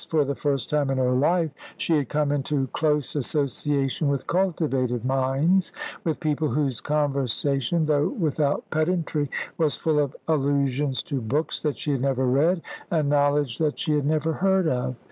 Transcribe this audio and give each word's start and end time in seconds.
For 0.09 0.25
the 0.25 0.33
first 0.33 0.71
time 0.71 0.89
in 0.89 0.97
her 0.97 1.11
life 1.11 1.51
she 1.77 1.95
had 1.97 2.09
come 2.09 2.31
into 2.31 2.65
close 2.73 3.15
association 3.15 4.07
with 4.07 4.25
cultivated 4.25 5.05
minds 5.05 5.73
with 6.03 6.19
people 6.19 6.49
whose 6.49 6.81
conversation, 6.81 7.85
though 7.85 8.07
without 8.09 8.67
pedantry, 8.71 9.29
was 9.59 9.75
full 9.75 9.99
of 9.99 10.15
allusions 10.27 11.03
to 11.03 11.21
books 11.21 11.61
that 11.61 11.77
she 11.77 11.91
had 11.91 12.01
never 12.01 12.25
read, 12.25 12.63
and 12.89 13.09
knowledge 13.09 13.59
that 13.59 13.77
she 13.77 13.91
had 13.93 14.07
never 14.07 14.33
heard 14.33 14.67
of. 14.67 14.95